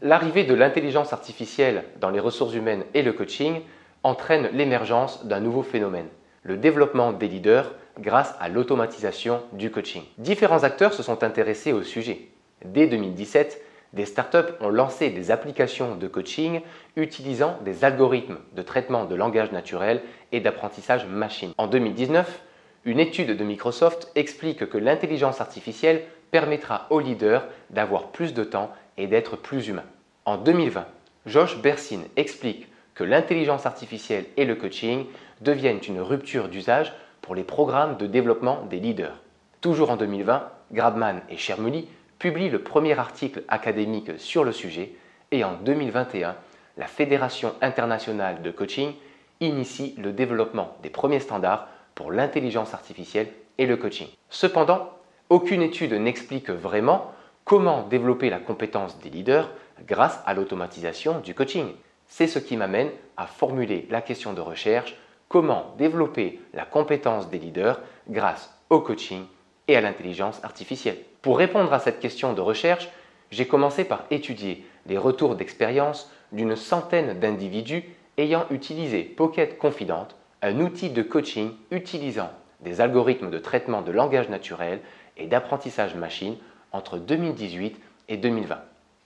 [0.00, 3.60] L'arrivée de l'intelligence artificielle dans les ressources humaines et le coaching
[4.04, 6.06] entraîne l'émergence d'un nouveau phénomène,
[6.44, 10.02] le développement des leaders grâce à l'automatisation du coaching.
[10.16, 12.28] Différents acteurs se sont intéressés au sujet.
[12.64, 13.60] Dès 2017,
[13.92, 16.60] des startups ont lancé des applications de coaching
[16.96, 20.02] utilisant des algorithmes de traitement de langage naturel
[20.32, 21.52] et d'apprentissage machine.
[21.56, 22.40] En 2019,
[22.84, 28.70] une étude de Microsoft explique que l'intelligence artificielle permettra aux leaders d'avoir plus de temps
[28.96, 29.84] et d'être plus humains.
[30.24, 30.86] En 2020,
[31.26, 35.06] Josh Bersin explique que l'intelligence artificielle et le coaching
[35.40, 39.20] deviennent une rupture d'usage pour les programmes de développement des leaders.
[39.60, 41.88] Toujours en 2020, Grabman et Chermuli
[42.18, 44.92] publient le premier article académique sur le sujet
[45.30, 46.36] et en 2021,
[46.76, 48.92] la Fédération internationale de coaching
[49.40, 54.08] initie le développement des premiers standards pour l'intelligence artificielle et le coaching.
[54.30, 54.90] Cependant,
[55.30, 57.12] aucune étude n'explique vraiment
[57.44, 59.50] comment développer la compétence des leaders
[59.86, 61.72] grâce à l'automatisation du coaching.
[62.06, 64.96] C'est ce qui m'amène à formuler la question de recherche
[65.28, 69.24] comment développer la compétence des leaders grâce au coaching
[69.68, 70.98] et à l'intelligence artificielle.
[71.22, 72.88] Pour répondre à cette question de recherche,
[73.30, 77.84] j'ai commencé par étudier les retours d'expérience d'une centaine d'individus
[78.16, 80.08] ayant utilisé Pocket Confident,
[80.42, 84.80] un outil de coaching utilisant des algorithmes de traitement de langage naturel
[85.16, 86.36] et d'apprentissage machine
[86.72, 88.58] entre 2018 et 2020.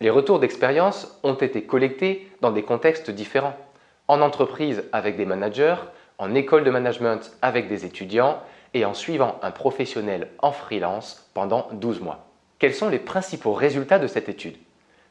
[0.00, 3.56] Les retours d'expérience ont été collectés dans des contextes différents.
[4.06, 5.76] En entreprise avec des managers,
[6.18, 8.40] en école de management avec des étudiants
[8.74, 12.26] et en suivant un professionnel en freelance pendant 12 mois.
[12.58, 14.56] Quels sont les principaux résultats de cette étude?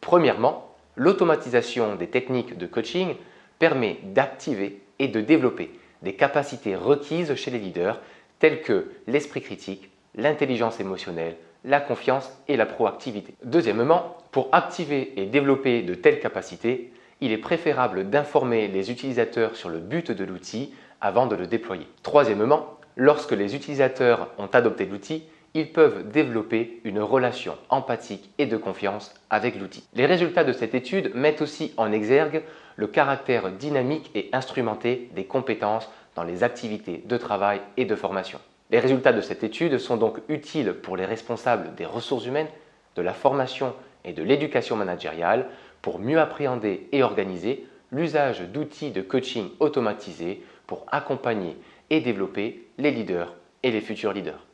[0.00, 3.14] Premièrement, l'automatisation des techniques de coaching
[3.58, 5.70] permet d'activer et de développer
[6.02, 8.00] des capacités requises chez les leaders
[8.38, 13.34] telles que l'esprit critique, l'intelligence émotionnelle, la confiance et la proactivité.
[13.44, 19.68] Deuxièmement, pour activer et développer de telles capacités, il est préférable d'informer les utilisateurs sur
[19.68, 21.86] le but de l'outil avant de le déployer.
[22.02, 28.58] Troisièmement, lorsque les utilisateurs ont adopté l'outil, ils peuvent développer une relation empathique et de
[28.58, 29.84] confiance avec l'outil.
[29.94, 32.42] Les résultats de cette étude mettent aussi en exergue
[32.76, 38.40] le caractère dynamique et instrumenté des compétences dans les activités de travail et de formation.
[38.70, 42.48] Les résultats de cette étude sont donc utiles pour les responsables des ressources humaines,
[42.96, 43.72] de la formation
[44.04, 45.46] et de l'éducation managériale
[45.80, 51.56] pour mieux appréhender et organiser l'usage d'outils de coaching automatisés pour accompagner
[51.90, 54.47] et développer les leaders et les futurs leaders.